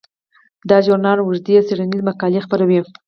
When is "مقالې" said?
2.09-2.43